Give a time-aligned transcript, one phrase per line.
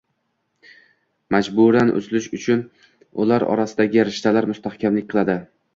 [1.35, 2.65] Majburan uzilish uchun
[3.27, 5.41] ular orasidagi rishtalar mustahkamlik qiladi.